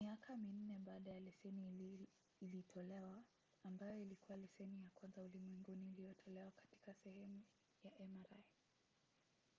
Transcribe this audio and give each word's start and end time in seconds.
miaka 0.03 0.37
minne 0.37 0.79
baadaye 0.79 1.19
leseni 1.19 2.07
ilitolewa 2.39 3.23
ambayo 3.63 4.01
ilikuwa 4.01 4.37
leseni 4.37 4.83
ya 4.83 4.89
kwanza 4.89 5.21
ulimwenguni 5.23 5.87
iliyotolewa 5.89 6.51
katika 6.51 6.93
sehemu 6.93 7.41
ya 7.83 8.07
mri 8.07 8.43